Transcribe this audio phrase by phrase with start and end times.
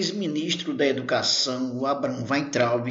[0.00, 2.88] ex-ministro da Educação, o Abraham Weintraub,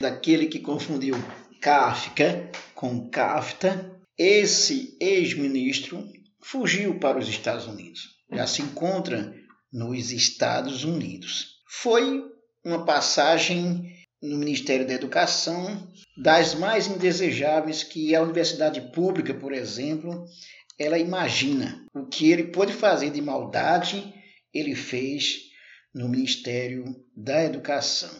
[0.00, 1.14] daquele que confundiu
[1.60, 6.04] Kafka com Kafta, esse ex-ministro
[6.42, 8.08] fugiu para os Estados Unidos.
[8.32, 9.32] Já se encontra
[9.72, 11.60] nos Estados Unidos.
[11.68, 12.24] Foi
[12.64, 15.88] uma passagem no Ministério da Educação
[16.20, 20.24] das mais indesejáveis que a universidade pública, por exemplo,
[20.76, 21.84] ela imagina.
[21.94, 24.12] O que ele pôde fazer de maldade,
[24.52, 25.47] ele fez
[25.94, 26.84] no Ministério
[27.16, 28.10] da Educação.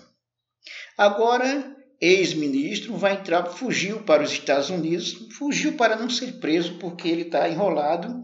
[0.97, 7.09] Agora, ex-ministro vai entrar, fugiu para os Estados Unidos, fugiu para não ser preso porque
[7.09, 8.23] ele está enrolado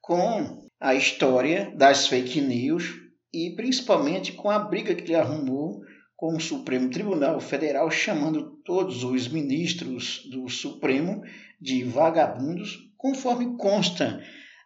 [0.00, 2.94] com a história das fake news
[3.32, 5.80] e principalmente com a briga que ele arrumou
[6.16, 11.22] com o Supremo Tribunal Federal, chamando todos os ministros do Supremo
[11.60, 14.20] de vagabundos, conforme consta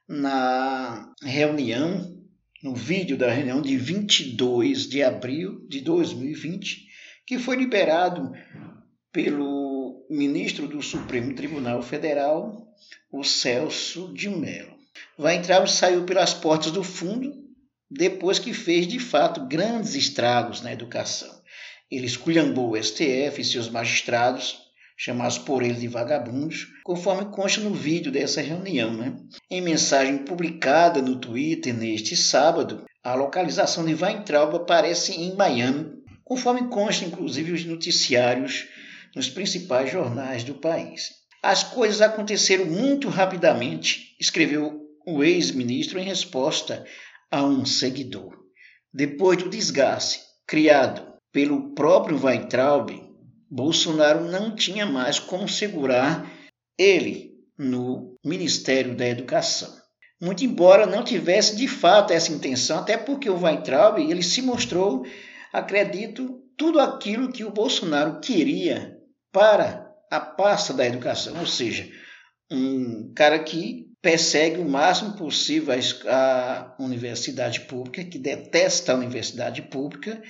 [0.09, 2.22] na reunião,
[2.63, 6.87] no vídeo da reunião de 22 de abril de 2020,
[7.27, 8.33] que foi liberado
[9.11, 12.69] pelo ministro do Supremo Tribunal Federal,
[13.11, 14.77] o Celso de Mello.
[15.19, 17.43] Vai entrar e saiu pelas portas do fundo
[17.91, 21.43] depois que fez de fato grandes estragos na educação.
[21.91, 24.62] Ele esculhambou o STF e seus magistrados,
[25.03, 28.95] chamados por ele de vagabundos, conforme consta no vídeo dessa reunião.
[28.95, 29.17] Né?
[29.51, 35.91] Em mensagem publicada no Twitter neste sábado, a localização de Weintraub aparece em Miami,
[36.23, 38.69] conforme consta inclusive os noticiários
[39.17, 41.11] nos principais jornais do país.
[41.43, 46.87] As coisas aconteceram muito rapidamente, escreveu o ex-ministro em resposta
[47.29, 48.37] a um seguidor.
[48.95, 53.12] Depois do desgaste criado pelo próprio Weintraub,
[53.55, 56.27] Bolsonaro não tinha mais como segurar
[56.79, 59.71] ele no Ministério da Educação.
[60.19, 65.05] Muito embora não tivesse de fato essa intenção, até porque o Weintraub ele se mostrou,
[65.53, 68.97] acredito, tudo aquilo que o Bolsonaro queria
[69.31, 71.87] para a pasta da educação, ou seja,
[72.51, 75.75] um cara que persegue o máximo possível
[76.09, 80.23] a universidade pública, que detesta a universidade pública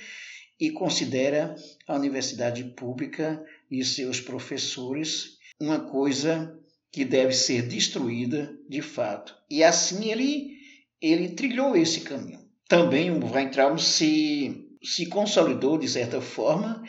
[0.59, 1.55] e considera
[1.87, 6.57] a universidade pública e seus professores uma coisa
[6.91, 9.35] que deve ser destruída de fato.
[9.49, 10.51] E assim ele,
[11.01, 12.39] ele trilhou esse caminho.
[12.67, 16.83] Também o Weintraub se, se consolidou, de certa forma,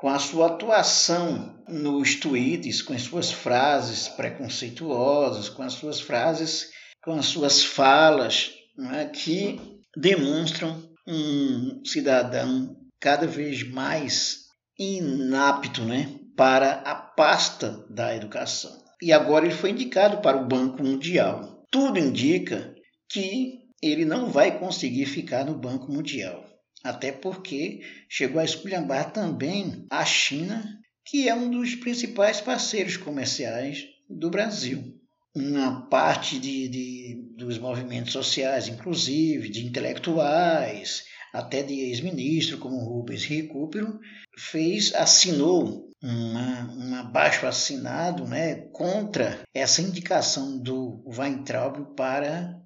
[0.00, 6.70] com a sua atuação nos tweets, com as suas frases preconceituosas, com as suas frases,
[7.04, 8.52] com as suas falas,
[8.94, 9.60] é, que
[9.96, 14.40] demonstram um cidadão cada vez mais
[14.78, 18.78] inapto né, para a pasta da educação.
[19.02, 21.66] E agora ele foi indicado para o Banco Mundial.
[21.70, 22.74] Tudo indica
[23.08, 26.44] que ele não vai conseguir ficar no Banco Mundial.
[26.84, 30.62] Até porque chegou a esculhambar também a China,
[31.04, 34.98] que é um dos principais parceiros comerciais do Brasil.
[35.34, 43.24] Uma parte de, de dos movimentos sociais, inclusive de intelectuais, até de ex-ministro como Rubens
[43.24, 43.98] Recupero,
[44.36, 52.58] fez, assinou uma, um abaixo assinado né, contra essa indicação do Weintraub para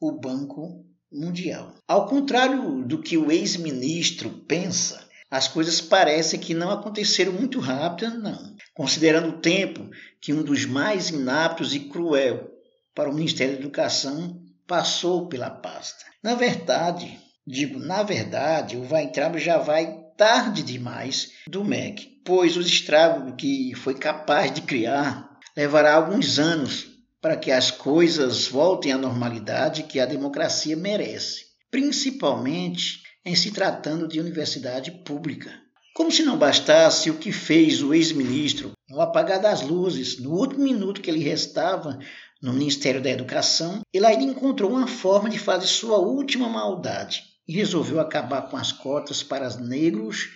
[0.00, 1.74] o Banco Mundial.
[1.86, 8.18] Ao contrário do que o ex-ministro pensa, as coisas parecem que não aconteceram muito rápido,
[8.18, 8.54] não.
[8.74, 9.88] Considerando o tempo
[10.20, 12.50] que um dos mais inaptos e cruel
[12.94, 16.04] para o Ministério da Educação passou pela pasta.
[16.22, 22.66] Na verdade, Digo, na verdade, o Weintraub já vai tarde demais do MEC, pois os
[22.66, 26.86] estragos que foi capaz de criar levará alguns anos
[27.20, 34.08] para que as coisas voltem à normalidade que a democracia merece, principalmente em se tratando
[34.08, 35.52] de universidade pública.
[35.94, 40.64] Como se não bastasse o que fez o ex-ministro ao apagar das luzes no último
[40.64, 41.98] minuto que lhe restava
[42.40, 47.52] no Ministério da Educação, ele ainda encontrou uma forma de fazer sua última maldade e
[47.52, 50.30] resolveu acabar com as cotas para os negros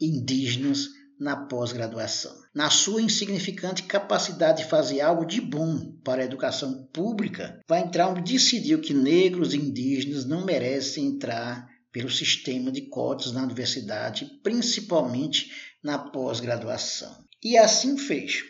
[0.00, 0.88] e indígenas
[1.18, 2.32] na pós-graduação.
[2.54, 8.80] Na sua insignificante capacidade de fazer algo de bom para a educação pública, Weintraub decidiu
[8.80, 15.98] que negros e indígenas não merecem entrar pelo sistema de cotas na universidade, principalmente na
[15.98, 17.24] pós-graduação.
[17.42, 18.44] E assim fez.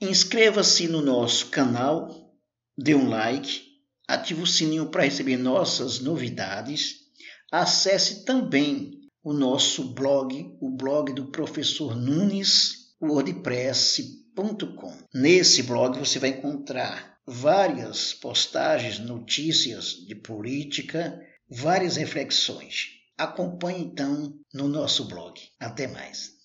[0.00, 2.32] Inscreva-se no nosso canal,
[2.76, 3.62] dê um like,
[4.06, 7.07] ative o sininho para receber nossas novidades
[7.50, 14.96] Acesse também o nosso blog, o blog do professor Nunes, wordpress.com.
[15.14, 22.96] Nesse blog você vai encontrar várias postagens, notícias de política, várias reflexões.
[23.16, 25.40] acompanhe então no nosso blog.
[25.58, 26.37] Até mais.